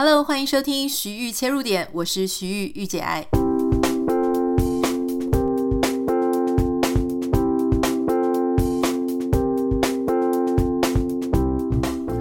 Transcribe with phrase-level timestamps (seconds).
[0.00, 3.26] Hello，欢迎收听徐玉切入点，我是徐玉玉姐爱。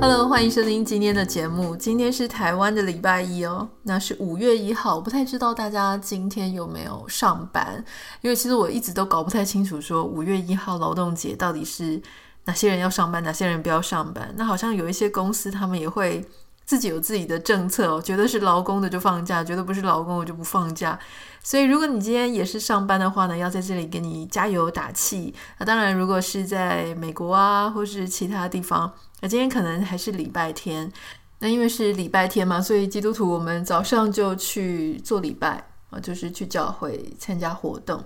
[0.02, 1.76] Hello，欢迎收听今天的节目。
[1.76, 4.96] 今天是台湾的礼拜一哦，那是五月一号。
[4.96, 7.86] 我不太知道大家今天有没有上班，
[8.22, 12.02] 因为其实我一直都搞不太清楚，说五月一号劳动节到底是
[12.46, 14.34] 哪些人要上班，哪些人不要上班。
[14.36, 16.26] 那好像有一些公司他们也会
[16.68, 21.00] 自己有自己的政策哦，觉得是劳工的就放假，觉得不是劳工我就不放假。
[21.42, 25.34] 所以如果你今天也是上班的话呢，要在这里给你加油打气。
[25.60, 28.92] 那当然，如果是在美国啊，或是其他地方。
[29.22, 30.92] 那今天可能还是礼拜天，
[31.40, 38.04] 那因为是礼拜天嘛，所以基督徒我们早上就去做礼拜，就是去教会参加活动。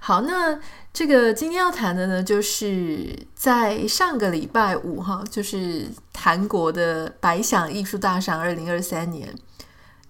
[0.00, 0.58] 好，那
[0.92, 9.34] 这个今天要谈的呢，就是在上个礼拜五哈，就是韩国的百想艺术大赏二零二三年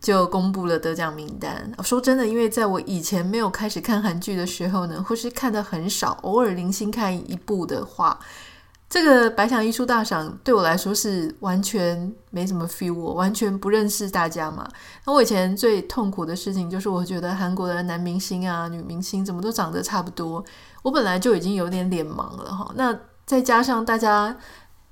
[0.00, 1.72] 就公布了得奖名单。
[1.82, 8.19] 说真的，因为在我以前没有开始看韩剧的时候呢，或是看的很少，偶尔零星看一部的话。
[8.95, 14.70] 这个白墙艺术大赏对我来说是完全没什么 feel，我完全不认识大家嘛。
[15.05, 20.45] 那我以前最痛苦的事情就是，我觉得韩国的男明星啊、女明星怎么都长得差不多，
[20.84, 22.70] 我本来就已经有点脸盲了哈。
[22.77, 24.37] 那再加上大家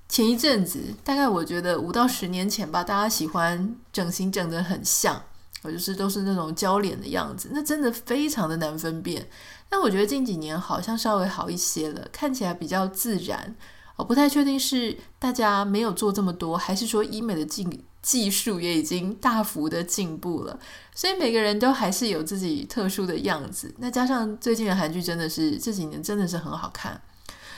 [0.08, 5.22] 前一阵子，大概我觉得五到十年前吧，大家喜欢整形整得很像，
[5.62, 9.24] 我就是都是那种焦脸的样子，那真的非常的难分辨。
[9.68, 13.54] 但我觉得近几年好像稍微好一些了，看起来比较自然。
[13.96, 17.66] 我不太确定是大家没有做这么多，还是说医美的技
[18.02, 20.58] 技术也已经大幅的进步了，
[20.94, 23.72] 所以每个人都还是有自己特殊的样子。
[23.78, 27.00] 那加上最近的韩剧真的是这几年真的是很好看，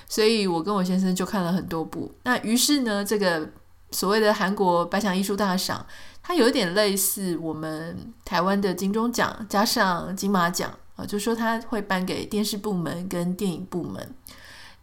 [0.07, 2.13] 所以我跟我先生就看了很多部。
[2.25, 3.49] 那于是呢，这个
[3.91, 5.87] 所谓的韩国百想艺术大赏，
[6.23, 14.15] 它有一点类似我们台湾的金钟奖加上金马奖啊，就说它会颁给电视部门跟电影部门。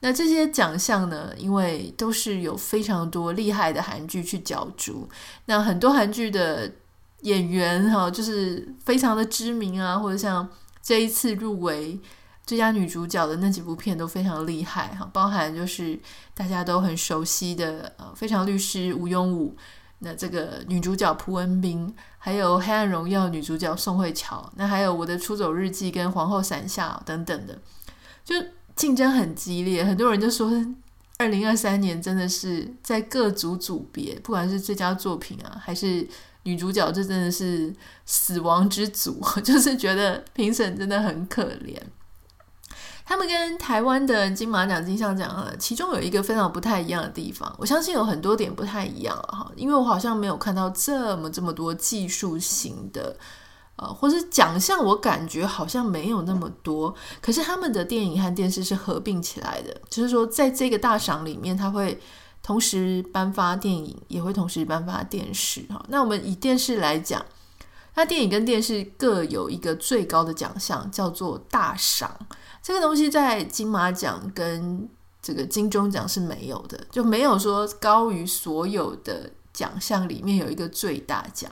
[0.03, 5.07] 那这些奖项呢，因为都是有非常多厉害的韩剧去角逐，
[5.45, 6.71] 那很多韩剧的
[7.21, 10.49] 演员哈，就是非常的知名啊，或者像
[10.81, 11.99] 这一次入围
[12.47, 15.99] 最佳女主角的那几部片都非常厉害哈，包含就是
[16.33, 19.55] 大家都很熟悉的呃《非常律师吴永武》，
[19.99, 27.59] 那这个女主角朴恩斌，还有《黑暗荣耀》女主角宋慧乔，那还有《我的出走日记》跟《皇后伞下》等等的，
[28.25, 28.35] 就。
[28.81, 30.51] 竞争很激烈，很多人就说，
[31.19, 36.07] 二零二三年真的是在各组组别，不管是最佳作品啊，还是
[36.45, 37.71] 女主角，这真的是
[38.07, 41.77] 死亡之组， 就是觉得评审真的很可怜。
[43.05, 53.15] 他们跟台湾的金马奖、金像奖啊，其中有一个非常不太一样的地方，我相信有很多点不太一样哈，因为我好像没有看到这么这么多技术型的。
[53.81, 56.93] 呃，或是奖项，我感觉好像没有那么多。
[57.19, 61.99] 可是他们的电影和电视是合并起来的，就是说，在这个大赏里面，他会
[62.43, 65.61] 同时颁发电影，也会同时颁发电视。
[65.69, 67.25] 哈，那我们以电视来讲，
[67.95, 72.15] 那电影跟电视各有一个最高的奖项，叫做大赏。
[72.61, 74.87] 这个东西在金马奖跟
[75.23, 81.51] 这个金钟奖是没有的，就没有说高于所有的奖项里面有一个最大奖。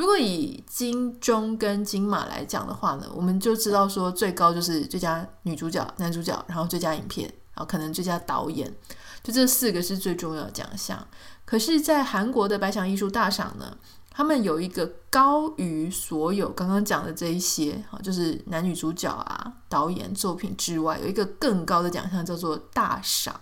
[0.00, 8.74] 如果以金钟跟金马来讲的话呢，我们就知道说最高就是最佳女主角、男主角，然后最佳影片，然后可能最佳导演，
[9.22, 11.06] 就这四个是最重要的奖项。
[11.44, 13.76] 可是，在韩国的百想艺术大赏呢，
[14.10, 23.38] 他们有一个高于所有刚刚讲的这一些，就是男女主角啊、导演作品之外，有一个更高的奖项叫做大赏。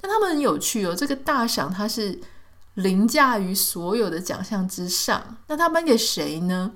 [0.00, 2.20] 但他们很有趣哦，这个大赏它是。
[2.74, 6.72] 凌驾于所有的奖项之上，那他颁给谁呢？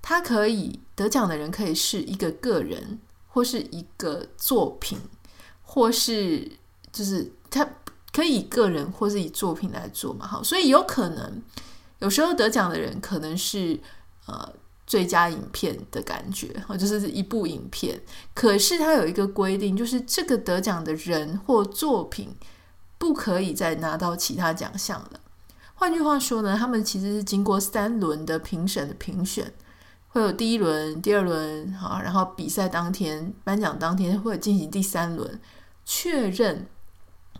[0.00, 4.98] 他可以得奖的人可以是一个个人，或是一个作品，
[5.60, 6.50] 或是
[6.92, 7.68] 就是他
[8.12, 10.26] 可以以个人或是以作品来做嘛。
[10.26, 11.42] 好，所以有可能
[11.98, 13.78] 有时候得奖的人可能是
[14.26, 14.50] 呃
[14.86, 18.00] 最佳影片的感觉，就是一部影片。
[18.32, 22.34] 可是他有一个规定，就是这个得奖的人或作品。
[22.98, 25.20] 不可以再拿到其他奖项了。
[25.74, 29.54] 换句话说呢，他们其实是经过三轮的评审的评选，
[30.08, 35.40] 会有第一轮、第二轮，好，然后比赛当天、颁奖当天会进行第三轮，
[35.84, 36.66] 确认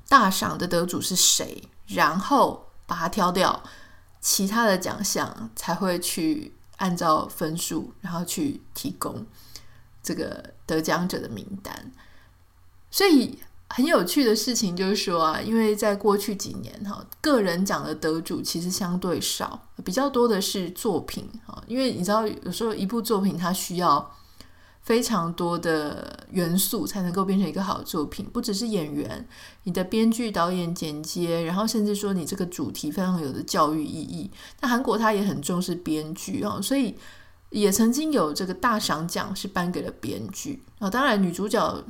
[0.08, 3.64] 大赏的得主是谁，然后把它挑掉，
[4.20, 9.26] 其他的奖项才会去按照分数，然后去提供
[10.00, 11.90] 这个得奖者的名单。
[12.88, 13.40] 所以。
[13.70, 21.62] 很有趣的事情就是说啊，因为在过去几年哈，个人奖的得主其实相对少，比较多的是作品哈。
[21.66, 24.10] 因为你知道，有时候一部作品它需要
[24.80, 29.28] 非常多的元素才能够变成一个好作品，不只是演员，
[29.64, 34.30] 你的编剧、导演、剪接，然后甚至说你这个主题非常有的教育意义。
[34.60, 36.96] 那韩国它也很重视编剧啊，所以
[37.50, 40.88] 也曾经有这个大赏奖是颁给了编剧啊。
[40.88, 41.84] 当然，女主角。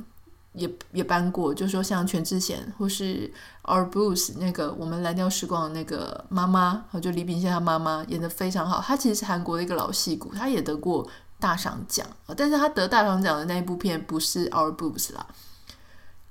[0.59, 3.31] 也也颁过，就说像全智贤或是
[3.63, 8.81] Our Booth 那个我们蓝调时光的那个妈妈，就李秉宪他妈妈演的非常好。
[8.81, 11.07] 她其实是韩国的一个老戏骨，她也得过
[11.39, 15.25] 大赏奖，但是她得大赏奖的那一部片不是 Our Booth 啦。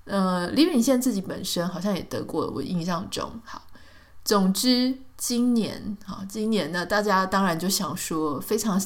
[0.04, 3.40] 呃，李秉宪自己本身好像也得过，我印象中。
[3.44, 3.62] 好，
[4.24, 8.80] 总之今年好，今年呢，大家当然就想说，非常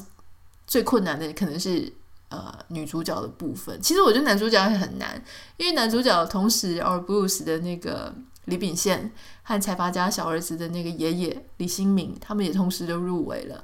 [0.67, 1.93] 最困难的可能是。
[2.33, 5.23] 呃，女主角的部分，其实我觉得男主角也很难，
[5.59, 8.15] 因为男主角同时，Our Blues 的那个
[8.47, 9.13] 李秉宪
[9.43, 13.63] 和财阀家小儿子的那个爷爷李新民，他们也同时都入围了。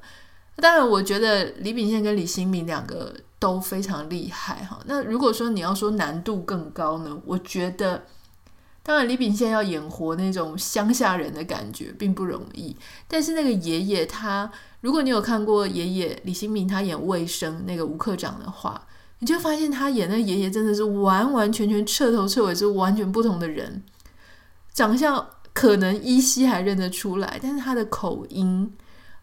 [0.57, 4.79] 当然，我觉得李秉宪跟李新民两个都非常厉害哈。
[4.85, 8.05] 那如果说你要说难度更高呢，我觉得。
[8.89, 12.75] 当然，李秉宪要演活那种乡下人的感觉并不容易。
[13.07, 14.51] 但是那个爷爷他，
[14.81, 18.87] 如果你有看过爷爷李新民他演卫生那个吴科长的话，
[19.19, 23.83] 你就发现他演那爷爷真的是完完全全彻头彻尾是完全不同的人，
[24.73, 28.73] 长相可能依稀还认得出来，但是他的口音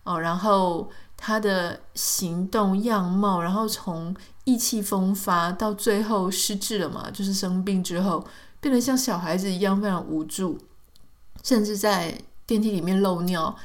[0.04, 8.24] 哦，然后他的行动样貌，然后从意气风发到最后失智了嘛，就是生病之后。
[8.66, 10.58] 变得像小孩子一样非常无助，
[11.44, 12.18] 甚至在
[12.48, 13.56] 电梯里面漏尿，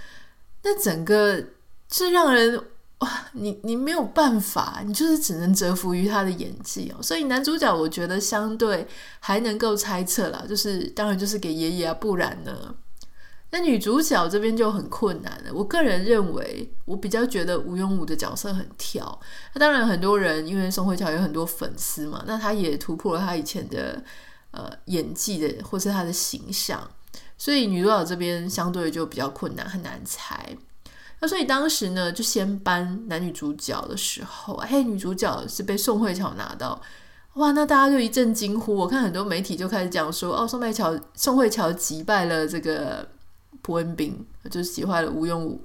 [0.62, 1.43] 那整个
[1.91, 2.62] 是让人
[2.99, 7.02] 哇，你你没有办法，你就是只能折服于他的演技哦。
[7.02, 8.87] 所以男主角我觉得相对
[9.20, 12.75] 还能够猜测啦，就是当然就是给爷爷啊，不然呢？
[13.52, 15.50] 那女主角这边就很困难了。
[15.55, 19.19] 我个人认为，我比较觉得吴庸武的角色很挑。
[19.55, 24.05] 那当然很多人因为宋慧乔有很多粉丝嘛，那他也突破了他以前的。
[24.52, 26.91] 呃，演技的或是他的形象，
[27.38, 30.56] 所以女主角这边相对就比较困难，很难猜。
[31.20, 36.81] 那所以当时呢，就先颁男女主角的时候，嘿，女主角是被宋慧乔拿到，
[37.35, 38.75] 哇，那大家就一阵惊呼。
[38.75, 43.08] 我看很多媒体就开始讲说，哦，宋慧乔，宋慧乔击败了这个
[43.62, 45.62] 朴恩斌，就是击败了吴庸武。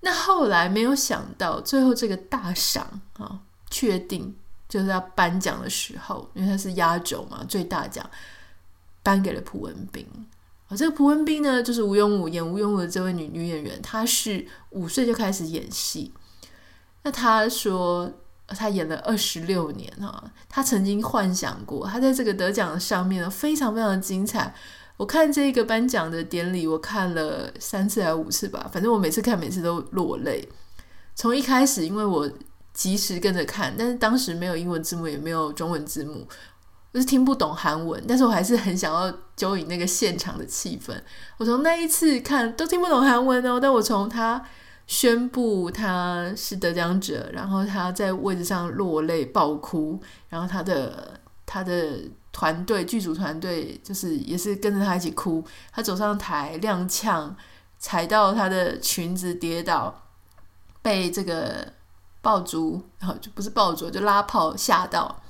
[0.00, 4.34] 那后来没有想到，最后这个大赏啊，确定。
[4.68, 8.08] 就是要颁奖的时候，因为他是压轴嘛，最大奖
[9.02, 10.06] 颁给了蒲文斌。
[10.68, 16.12] 啊，这个蒲文斌呢，就是吴庸武演吴庸武的这位女女演员，她是五岁就开始演戏。
[17.04, 18.12] 那她说，
[18.48, 24.54] 她演了二十六年哈，她曾经幻想过，她在这个得奖上面呢非常非常的精彩。
[24.98, 30.46] 我看这个颁奖的典礼，我看了三次还是五次吧，反正我每次看每次都落泪。
[31.14, 32.30] 从一开始，因为我。
[32.78, 36.24] 及时跟着看，但是当时没有英文字幕，也没有中文字幕，
[36.92, 40.94] 我是听不懂韩文，但是我还是很想要 join 那个现场的气氛。
[41.38, 44.40] 我从那一次看都听不懂韩文哦，但我从他
[44.86, 51.98] 宣布他是得奖者，然后他在位置上落泪爆哭，然后他的他的
[52.30, 57.34] 团队剧组团队就是也是跟着他一起哭，他走上台踉跄，
[57.80, 60.04] 踩到他的裙子跌倒，
[60.80, 61.76] 被这个。
[62.20, 65.22] 爆竹，然后就不是爆竹，就拉炮吓到，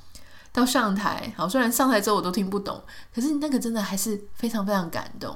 [0.53, 1.33] 到上台。
[1.37, 2.83] 好，虽然上台之后我都听不懂，
[3.15, 5.35] 可是那个真的还是非常非常感动。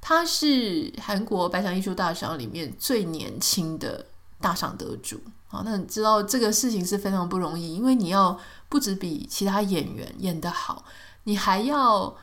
[0.00, 4.06] 他是韩国百想艺术大赏里面最年轻的
[4.40, 5.20] 大赏得主。
[5.48, 8.38] 好，那你知道这个事情是非常不容易，因为你要
[8.68, 10.84] 不止比其他演员演得好，
[11.24, 12.14] 你还要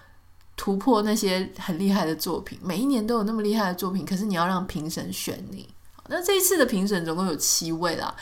[0.56, 2.58] 突破那些很厉害的作品。
[2.62, 5.68] 每一年都有那么厉害的作品，可是你要让评审选你。
[6.08, 8.16] 那这一次的评审总共有七位啦。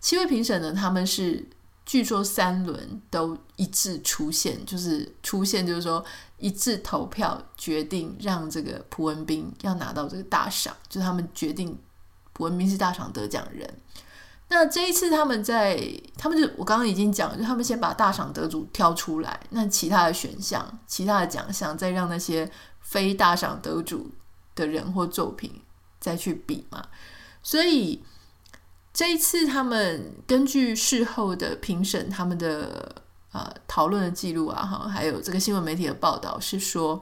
[0.00, 1.44] 七位评审呢，他们是
[1.84, 6.04] 据说三轮都一致出现，就是出现，就是说
[6.36, 11.76] 一致投票决定让这个朴文斌要拿到这个大赏，就是他们决定
[12.32, 13.68] 蒲文斌是大赏得奖人。
[14.48, 15.78] 那这一次他们在，
[16.16, 22.50] 他们就我刚刚已经讲了，就他们先把大赏得主挑出来，那其他的选项、其他的奖项再让那些
[22.80, 24.10] 非大赏得主
[24.54, 25.60] 的人或作品
[25.98, 26.86] 再去比嘛，
[27.42, 28.02] 所以。
[28.98, 33.00] 这一次，他们根据事后的评审，他们的
[33.30, 37.00] 呃讨论的记录啊，哈，还有这个新闻媒体的报道是说，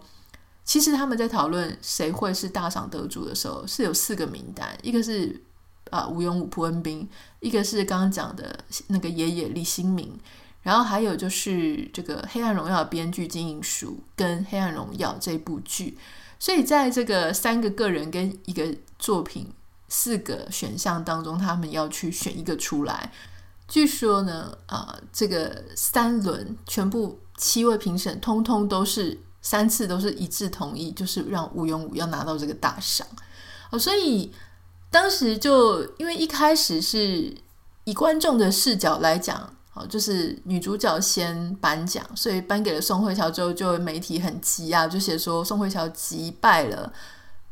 [0.62, 5.42] 其实他们在讨论谁会是大赏得主的时候，是有四个名单，一个是
[5.88, 7.08] 啊吴永武、蒲恩斌，
[7.40, 10.20] 一个是刚刚讲的那个爷爷李新民，
[10.60, 15.96] 然后还有就是这个《黑暗荣耀》编剧金映淑跟《黑暗荣耀》这部剧，
[16.38, 19.50] 所以在这个三个个人跟一个作品
[19.88, 23.12] 四个选项当中，他们要去选一个出来。
[23.68, 33.06] 据说呢，啊、这个三轮全部七位评审通通都是三次都是一致同意，就是让吴永武要拿到这个大赏。
[33.70, 34.32] 哦，所以
[34.90, 37.34] 当时就因为一开始是
[37.84, 46.92] 以观众的视角来讲，哦，就是女主角先颁奖，所以颁给了宋慧乔之后，就媒体很急啊，就写说宋慧乔击败了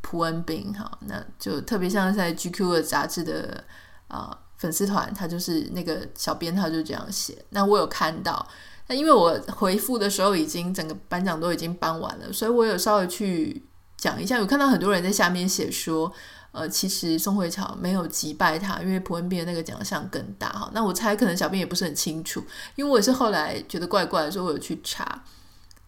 [0.05, 0.73] 蒲恩斌。
[0.73, 3.65] 哈，那就特别像在 GQ 的杂志的
[4.09, 4.39] 啊。
[4.57, 7.37] 粉丝团他就是那个小编，他就这样写。
[7.51, 8.47] 那我有看到，
[8.87, 13.63] 那因为我回复的时候已经整个颁奖都已经颁完了，所以我有稍微去
[13.99, 14.39] 讲一下。
[14.39, 16.11] 有看到很多人在下面写说，
[16.53, 20.71] 呃，其实宋慧乔没有击败他，因为蒲恩斌的那个奖项更大哈。
[20.73, 22.43] 那我猜可能小编也不是很清楚，
[22.77, 25.25] 因为我也是后来觉得怪怪的，所以我有去查，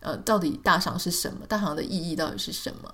[0.00, 2.92] 呃，到底大赏是什么，大赏的意义到底是什么？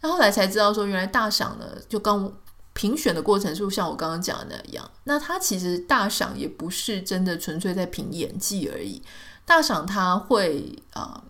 [0.00, 2.32] 那后来才知道说，原来大赏呢，就刚。
[2.78, 9.02] 评选的过程就像我刚刚讲的那样，那他其实大赏也不是真的纯粹在凭演技而已，
[9.46, 11.24] 大赏他会啊，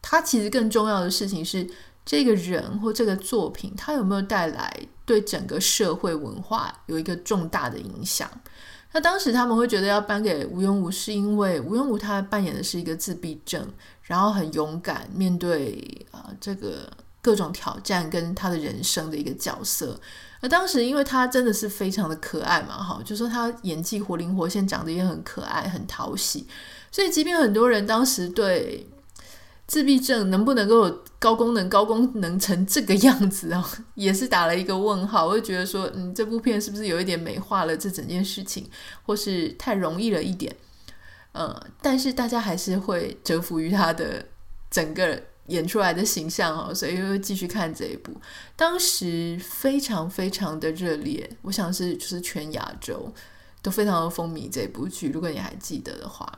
[0.00, 1.68] 他、其实更重要的事情是
[2.06, 4.74] 这个人或这个作品，他有没有带来
[5.04, 8.26] 对整个社会文化有一个重大的影响。
[8.92, 16.90] 那当时他们会觉得要颁给吴庸武，是因为吴庸武他扮演的是一个自闭症，然后很勇敢面对啊、这个
[17.28, 20.00] 各种挑战跟他的人生的一个角色。
[20.40, 26.46] 而当时，因为他真的是非常的可爱嘛，哈，就说他演技活灵活现，长得也很可爱，很讨喜，
[26.90, 28.88] 所以即便很多人当时对
[29.66, 35.26] 自闭症能不能够高功能、高功能成这个样子啊，也是打了一个问号。
[35.26, 38.70] 我就觉得说，嗯，这部片是不是有一点美化了这整件事情，
[39.04, 40.56] 或是太容易了一点？
[41.32, 44.24] 呃，但是大家还是会折服于他的
[44.70, 45.20] 整个。
[45.48, 48.12] 演出来的形象哦，所以又继续看这一部。
[48.54, 53.12] 当时非常非常的热烈，我想是就是全亚洲
[53.62, 55.08] 都非常的风靡这部剧。
[55.08, 56.30] 如果你还记得的话，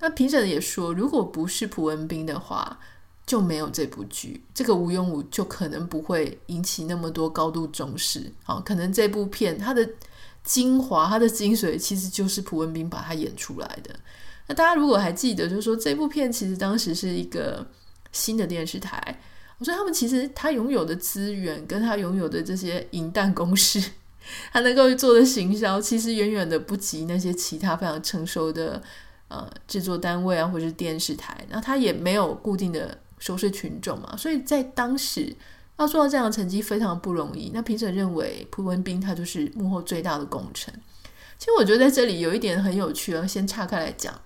[0.00, 2.78] 那评审也说，如果不是朴恩斌的话，
[3.24, 8.32] 就没有这部剧，这个禹英禑就可能不会引起那么多高度重视。
[8.42, 9.88] 好，可能这部片它的
[10.42, 13.94] 精华、它的精髓，其实就是朴文斌把它演出来的。
[14.48, 17.64] 那大家如果还记得，就是说这部片其实当时是一个。
[18.16, 19.20] 新的电视台，
[19.58, 23.82] 我说他们其实他拥有的资源，跟他拥有的这些银弹公式，
[24.52, 28.82] 他能够做的行销，其实远远的不及那些其他非常成熟的
[29.28, 31.46] 呃制作单位啊，或者是电视台。
[31.50, 35.36] 那他也没有固定的收视群众嘛，所以在当时
[35.78, 37.50] 要做到这样的成绩非常不容易。
[37.52, 40.72] 那评审认为蒲文斌他就是幕后最大的功臣。
[41.38, 44.18] 其实我觉得在这里有一点很有趣啊，先岔开来讲。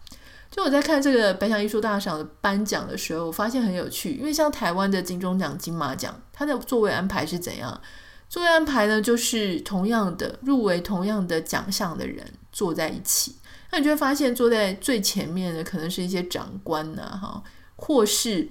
[0.51, 7.81] 就我在看这个百想艺术大赏的颁奖的时候，我发现很有趣，因为像台湾的金钟奖、金马奖，它的座位安排是怎样？
[8.29, 13.37] 座位安排呢，就是同样的入围同样的奖项的人坐在一起，
[13.71, 17.43] 那你就会发现坐在最前面的可能是一些长官呐，哈，
[17.77, 18.49] 或是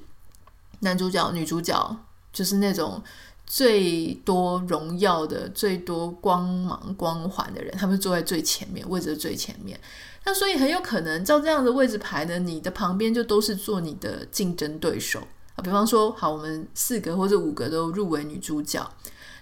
[0.79, 1.97] 男主角、女主角，
[2.31, 3.01] 就是那种
[3.45, 9.77] 最多荣耀的、最多光芒光环的人，他们坐在最前面，位置最前面。
[10.25, 15.19] 那所以很有可能照这样的位置排呢，你的旁边就都是做你的竞争对手
[15.55, 15.63] 啊。
[15.63, 18.87] 比方说，好，我们四个或者五个都入围女主角，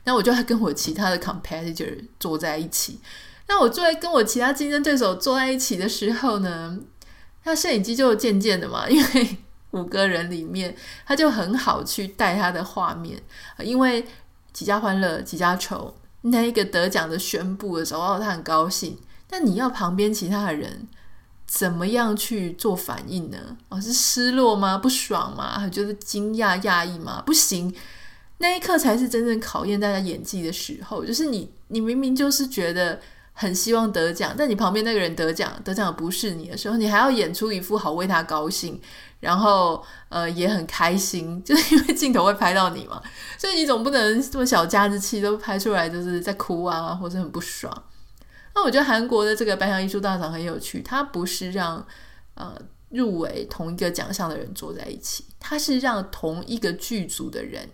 [0.05, 2.99] 那我就还跟我其他的 competitor 坐在一起。
[3.47, 6.77] 那我坐在跟我其他竞争对手坐在一起的时候呢，
[7.43, 9.37] 那摄影机就渐渐的嘛，因为
[9.71, 13.21] 五个人里面他就很好去带他的画面，
[13.59, 14.05] 因为
[14.53, 18.97] 几家欢乐几家愁，那一个得奖的宣布的时候，他很高兴。
[19.29, 20.87] 但你要旁边其他的人
[21.45, 23.37] 怎么样去做反应呢？
[23.69, 24.77] 哦，是失落吗？
[24.77, 25.59] 不爽吗？
[25.59, 27.21] 还觉得惊讶、讶异吗？
[27.25, 27.73] 不行，
[28.39, 31.05] 那一刻才是真正考验大家演技的时候。
[31.05, 32.99] 就是你，你明明就是觉得
[33.33, 38.79] 很希望得奖，但你旁边那个人得奖，得奖的不是你的时候，你还要演出一副好为他高兴，
[39.19, 43.01] 然后呃也很开心， 就是因为镜头会拍到你嘛，
[43.37, 47.71] 所以你总不能这么小家子气都拍出来，就是在哭啊，或者很不爽。
[48.57, 51.85] 那我觉得韩国的这个颁奖艺术大赏很有趣，它不是让
[52.33, 52.59] 呃
[52.89, 57.69] 入围同一个奖项的人坐在一起，它是让同一个剧组的人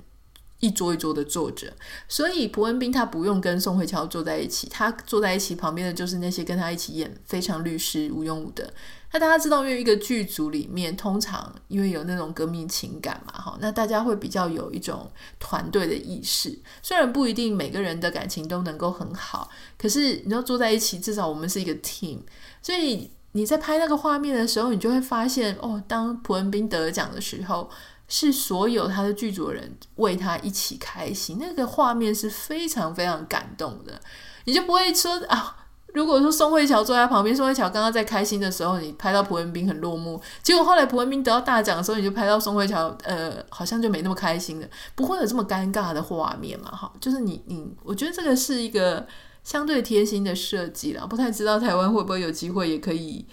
[0.63, 1.73] 一桌一桌的坐着，
[2.07, 8.73] 所以朴文斌他不用跟宋慧乔坐在一起，他坐在一起旁边的就是那些跟他一起演《非常律师禹英禑》的。
[9.11, 16.57] 那大家知道，因为一个剧组里面，通常因为有那种革命情感嘛，哈，那大家会比较有一种团队的意识。
[16.81, 22.19] 虽然不一定每个人的感情都能够很好，可是你要坐在一起，至少我们是一个 team。
[22.61, 27.69] 所以你在拍那个画面的时候，你就会发现，哦，当朴文斌得奖的时候，
[28.07, 33.99] 是所有他的剧组人为他一起开心，那个画面是非常非常感动的。
[34.45, 35.55] 你就不会说啊，
[35.93, 46.69] 如果说宋慧乔坐在旁边，宋慧乔刚刚在开心的时候，你拍到朴文斌很落寞，结果后来朴文斌得到大奖的时候，你就拍到宋慧乔，呃，好像就没那么开心了，不会有这么尴尬的画面嘛？
[46.71, 49.05] 哈，就是你你，我觉得这个是一个。
[49.43, 53.25] 相对贴心的设计啦，不太知道台湾会不会有机会也可以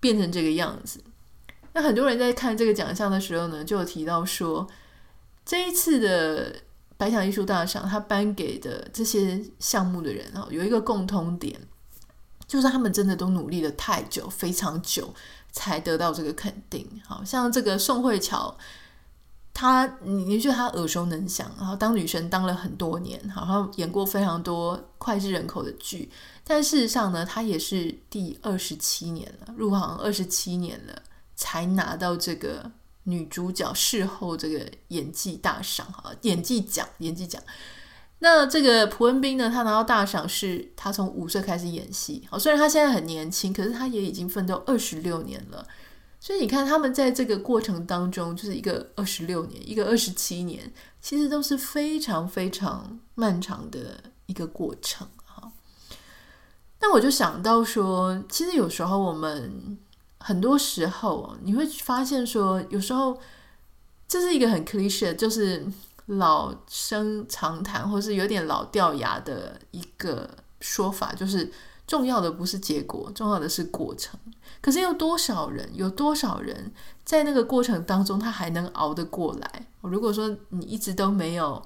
[0.00, 0.98] 变成这个样子。
[1.72, 4.66] 那很多人在看这个奖项的时候呢，就有提到说，
[5.44, 6.54] 这一次的
[6.96, 11.58] 白想艺术大赏，他颁给的这些项目的人啊，有一个共通点，
[12.46, 15.14] 就是他们真的都努力了太久，非常久，
[15.50, 16.86] 才得到这个肯定。
[17.06, 18.56] 好像这个宋慧乔。
[19.54, 26.10] 她，你你觉得她耳熟能详，然后当女神当了很多年，然后演过非常多脍炙人口的剧，
[26.42, 31.02] 但事实上呢，她也是第二十七年了，入行二十七年了，
[31.34, 32.70] 才拿到这个
[33.04, 37.42] 女主角事后这个演技大赏，哈，演技奖，演技奖。
[38.20, 45.66] 那这个朴恩斌呢，他拿到大赏是他从五岁开始演戏，好，虽然他现在很年轻，可是他也已经奋斗二十六年了。
[46.20, 55.50] 所以你看，他们在这个过程当中，就是一个二十六年，一个二十七年，其实都是非常非常漫长的一个过程哈。
[56.78, 59.76] 那我就想到说，其实有时候我们
[60.22, 63.18] 很多时候你会发现说，有时候
[64.06, 65.66] 这是一个很 cliche，就是
[66.06, 71.52] 老生常谈，或是有点老掉牙的一个说法，就是。
[71.84, 74.18] 重要的不是结果，重要的是过程。
[74.62, 76.72] 可是有多少人，有多少人
[77.04, 79.66] 在那个过程当中，他还能熬得过来？
[79.82, 81.60] 如果说你一直都没有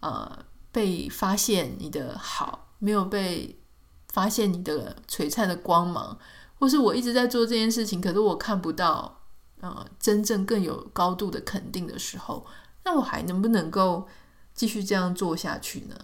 [0.00, 3.60] 呃被发现你的好，没有被
[4.08, 6.18] 发现你的璀璨的光芒，
[6.60, 9.18] 或是我一直在做这件事情，可是我看不到
[9.60, 12.46] 呃真正更有高度的肯定的时候，
[12.84, 14.06] 那我还能不能够
[14.54, 15.96] 继续这样做下去呢？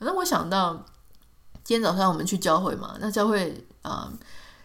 [0.00, 0.84] 那我想到。
[1.66, 4.12] 今天早上我们去教会嘛，那教会啊、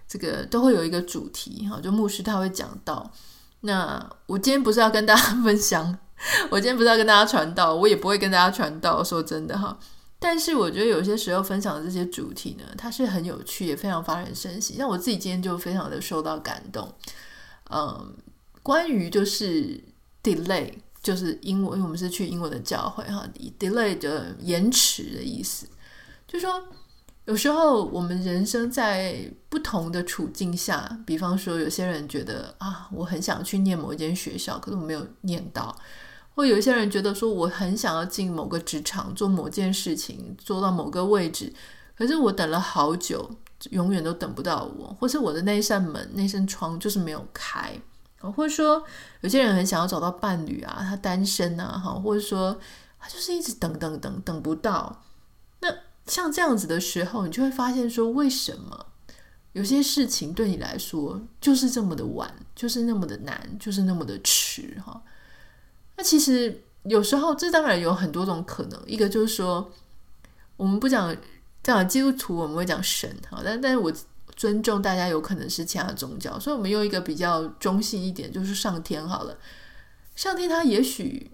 [0.06, 3.10] 这个都会有一个主题哈，就牧师他会讲到。
[3.62, 5.98] 那我今天不是要跟大家 分享，
[6.50, 9.80] 我今天不是要跟大家传道，我也不会跟大家传道，说真的哈。
[10.19, 14.75] 但是我觉得有些时候分享的这些主题呢，它是很有趣，也非常发人深省。
[14.75, 16.93] 像我自己今天就非常的受到感动。
[17.71, 18.13] 嗯，
[18.62, 19.82] 关于就是
[20.21, 23.25] delay，就是英文，因为我们是去英文的教会哈
[23.58, 25.67] ，delay 的延迟的意思，
[26.27, 26.63] 就说。
[27.25, 35.71] 有时候我们人生在不同的处境下，比方说有些人觉得啊，我很想去念某一间学校，可是我没有念到；
[36.36, 41.54] 或有一些人觉得说，我很想要进某个职场，做某件事情，做到某个位置，
[41.98, 43.30] 可是我等了好久，
[43.72, 47.80] 永远都等不到我，或是我的那一扇门、那扇窗就是没有开。
[48.20, 48.84] 或者说
[49.22, 52.60] 有些人很想要找到伴侣啊，他单身啊，哈，或者说
[53.00, 55.04] 他就是一直等等等等不到，
[55.62, 55.74] 那。
[56.06, 58.88] 像这样子的时候，你就会发现说，为什么
[59.52, 65.04] 有些事情对你来说就是这么的晚，就是那么的难，就是那么的迟哈？
[66.00, 68.82] 那其实有时候，这当然有很多种可能。
[68.88, 69.70] 一个就是说，
[70.56, 71.14] 我们不讲
[71.62, 73.94] 讲基督徒，我们会讲神哈，但但是我
[74.34, 79.38] 尊重大家有可能是其他宗教，所以我们用一个比较中性一点，就是上天好了。
[80.16, 81.32] 上天他也许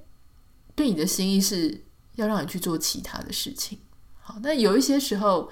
[0.74, 1.84] 对你的心意是
[2.16, 3.78] 要让你去做其他的事情。
[4.20, 5.52] 好，那有一些时候，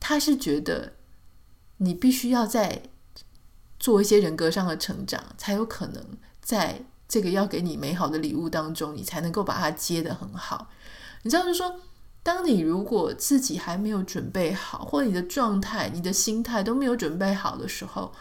[0.00, 0.94] 他是觉得
[1.76, 2.84] 你必须要在
[3.78, 6.02] 做一些人格上的成长，才有可能
[6.40, 10.70] 在这个要给你美好的礼物当中，你才能够把它接得很好。
[11.22, 11.74] 你知道，就是说，
[12.22, 18.12] 当你如果自己还没有准备好，或者你的状态、你的心态都没有准备好的时候，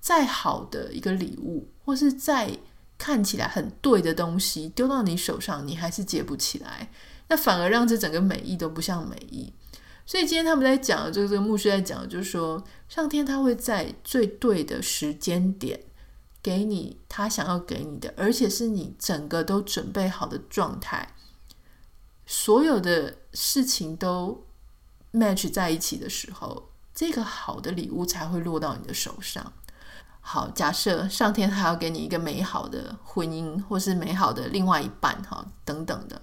[0.00, 2.50] 再好的一个礼物，或是再
[2.96, 6.90] 看起来很对的东西丢到你手上，你还是接不起来。
[7.28, 9.52] 那反而让这整个美意都不像美意，
[10.06, 15.78] 所以今天他们在讲，就是这个牧师在讲，就是说上天他会在最对的时间点
[16.44, 21.14] 给你他想要给你的，而且是你整个都准备好的状态，
[22.26, 24.44] 所有的事情都
[25.10, 29.54] match 在一起的时候，这个好的礼物才会落到你的手上。
[30.20, 36.20] 好，假设上天还要给你一个美好的婚姻，或是美好的另外一半，哈，等等的。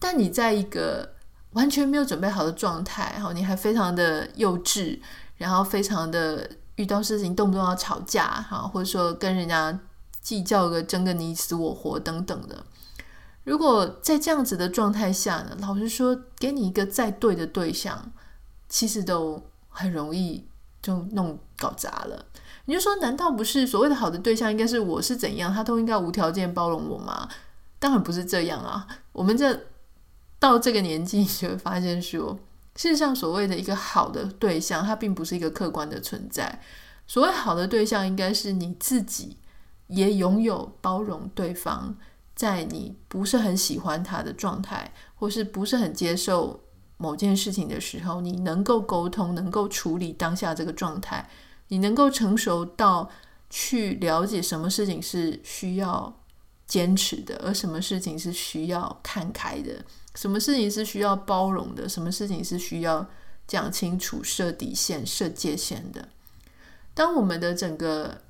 [0.00, 1.14] 但你在一个
[1.52, 5.00] 完全没有准备好的状态，哈，你还非常的幼稚，
[5.36, 9.78] 然后非常的遇到事情动不动要吵架，哈，或者说跟人家
[10.20, 12.64] 计较个争个你死我活等等的。
[13.44, 18.12] 如果在这样子的状态下呢，老实说，给你一个再对的对象，
[18.68, 20.46] 其实都很容易
[20.80, 22.24] 就弄搞砸了。
[22.64, 27.28] 你就说，难道不是所谓的好的对象应该是我是怎样，他都应该无条件包容我吗？
[27.78, 28.86] 当然不是这样啊！
[29.12, 29.66] 我们这
[30.38, 32.38] 到这个年纪，就会发现说，
[32.76, 36.60] 事实上所谓的一个好的对象，它并不是一个客观的存在。
[37.06, 39.36] 所谓好的对象，应该是你自己
[39.88, 41.96] 也拥有包容对方，
[42.34, 46.64] 在你不是很喜欢他的状态，或是不是很接受
[46.96, 51.28] 某件事情的时候，你能够沟通，能够处理当下这个状态。
[51.68, 53.08] 你能够成熟到
[53.48, 56.20] 去了解什么事情是需要
[56.66, 59.84] 坚持的，而什么事情是需要看开的，
[60.14, 63.06] 什么事情是需要包容的，什么事情是需要
[63.46, 66.08] 讲清楚、设底线、设界限的。
[66.94, 68.22] 当我们的整个，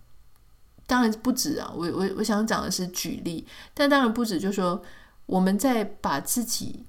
[0.86, 4.82] 当然不止啊，我我我想讲的是举例，但当然不止，就是说
[5.26, 6.84] 我们在把自己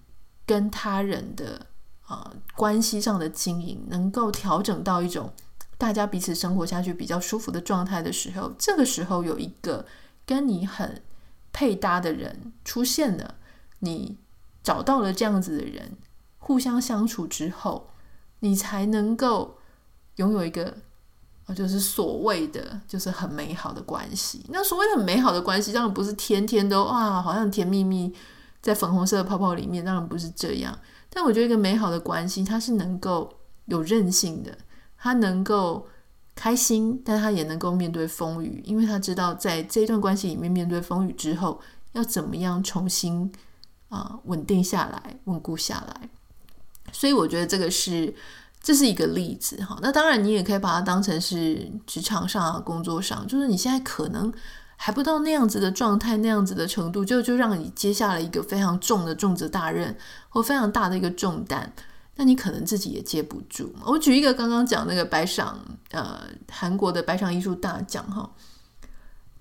[0.45, 1.67] 跟他人的
[2.05, 5.33] 啊、关系上的经营，能够调整到一种。
[5.77, 9.85] 大家彼此生活下去比较舒服的状态的时候，这个时候有一个
[10.25, 11.01] 跟你很
[11.51, 13.35] 配搭的人出现了，
[13.79, 14.17] 你
[14.65, 15.91] 找到了这样子的人，
[16.39, 17.91] 互相相处之后，
[18.39, 19.59] 你才能够
[20.15, 20.75] 拥有一个，
[21.55, 24.43] 就是所谓的就是很美好的关系。
[24.49, 28.11] 那所谓的很美好的关系，当然不是天天都哇，好像甜蜜蜜
[28.59, 30.75] 在粉红色的泡泡里面，当然不是这样。
[31.11, 33.31] 但我觉得一个美好的关系，它是能够
[33.65, 34.57] 有韧性的。
[34.97, 35.87] 他能够
[36.33, 43.31] 开心，但他也能够面对风雨，因为他知道在这段关系里面面对风雨之后，要怎么样重新
[43.95, 46.09] 啊、稳定下来、稳固下来。
[46.91, 48.13] 所以我觉得这个是
[48.61, 49.77] 这是一个例子哈。
[49.81, 54.31] 那当然，你也可以把它当成是职场上啊、工作上，就是你现在可能
[54.75, 59.95] 还不到那样子的状态、那样子的程度，就就让你接下了一个非常重的重责大任
[60.29, 61.71] 或非常大的一个重担。
[62.17, 63.75] 那你可能自己也接不住。
[63.85, 65.59] 我举一个刚刚讲那个白赏，
[65.91, 68.29] 呃，韩国的白赏艺术大奖哈，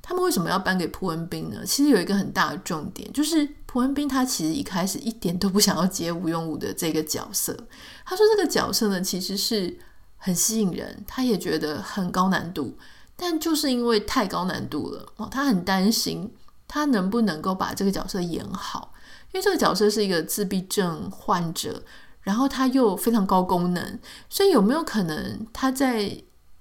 [0.06, 1.64] 他们为什么要颁给朴文斌呢？
[1.64, 7.56] 其实有一个很大的重点，就是朴文斌他其实一开始一点都不想要接禹英禑的这个角色。
[8.04, 9.78] 他说这个角色呢，其实是
[10.18, 12.76] 很吸引人，他也觉得很高难度，
[13.16, 16.30] 但就是因为太高难度了哦，他很担心
[16.68, 18.92] 他能不能够把这个角色演好，
[19.32, 21.82] 因为这个角色是一个自闭症患者。
[22.24, 23.98] 然后他又非常高功能，
[24.30, 26.10] 所以有没有可能他在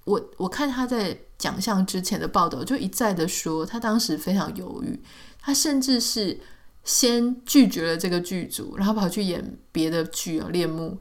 [0.04, 4.98] 我我看他在奖项之前的报道就一再的说，他当时非常犹豫，
[5.42, 6.40] 他甚至是
[6.84, 10.98] 先拒绝了这个剧组，然后跑去演别的剧啊，恋慕，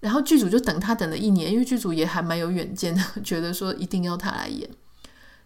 [0.00, 4.70] 然后剧组就等他等了一年，因为剧组也还蛮有远见的， 觉得说一定要他来演，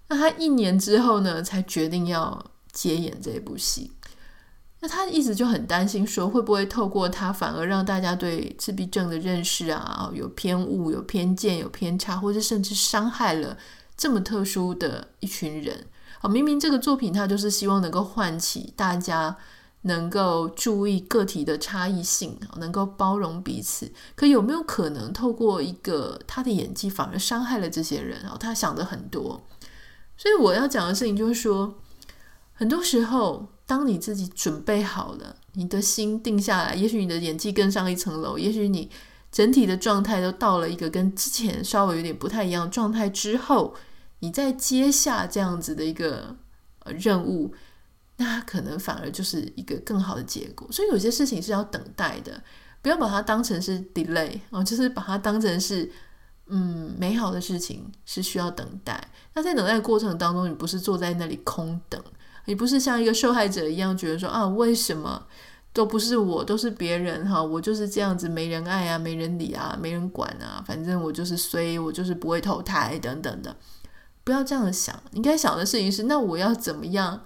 [0.06, 3.90] 那他一年之后呢，才决定要接演这部戏。
[4.78, 13.58] 那他一直就很担心，说会不会透过他反而让大家对自闭症的认识啊有偏误、有偏见、有偏差，或者甚至伤害了
[14.02, 15.86] 这么特殊的一群人。
[16.22, 19.36] 哦，明明这个作品他就是希望能够唤起大家
[19.82, 23.92] 能够注意个体的差异性，能够包容彼此。
[24.16, 28.26] 可有没有可能透过一个他的演技反而伤害了这些人？
[28.28, 29.40] 哦，他想的很多。
[30.16, 31.76] 所以我要讲的事情就是说，
[32.54, 33.46] 很多时候。
[33.64, 38.90] 当你自己准备好了，你的心定下来，也许你的演技更上一层楼，也许你
[39.30, 43.72] 整体的状态都到了一个跟之前稍微有点不太一样的状态之后，
[44.22, 46.36] 你在接下这样子的一个
[46.84, 47.52] 任务，
[48.18, 50.70] 那可能反而就是一个更好的结果。
[50.70, 52.40] 所以有些事情是要等待的，
[52.80, 55.90] 不要把它当成是 delay 哦，就是把它当成是
[56.46, 59.08] 嗯美好的事情是需要等待。
[59.34, 62.00] 那在等待的过程当中，你不是坐在那里空等。
[62.44, 65.26] 你不是像一个受害者一样觉得说啊，为什么
[65.72, 73.56] 都不是我，都是别人哈，我就是这样子没人爱啊，没人理啊，没人管啊，反正我就是衰，我就是不会投胎等等的，
[74.24, 75.02] 不要这样想。
[75.12, 77.22] 应该想的事情是，那我要怎么样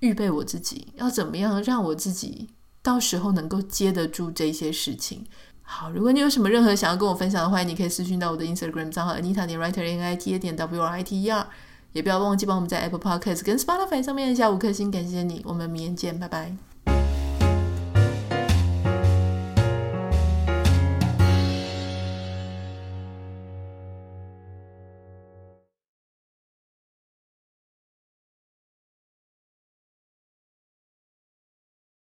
[0.00, 0.92] 预备我自己？
[0.96, 2.48] 要怎么样让我自己
[2.82, 5.24] 到时候能够接得住这些事情？
[5.62, 11.30] 好，如果你有什么任何想要跟我分享的话，你可以私讯到我的 Instagram 账号 Anita 点 Writer N I T A 点 W R I T E
[11.30, 11.46] R。
[11.92, 15.42] 也不要忘记帮我们在 Apple Podcast 跟 Spotify 上面按下五颗星，感谢你。
[15.46, 16.75] 我们明天见，拜拜。